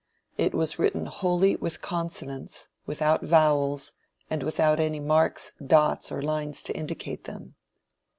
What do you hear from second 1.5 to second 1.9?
with